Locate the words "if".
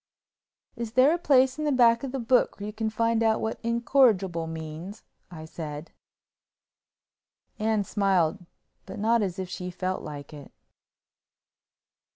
9.37-9.47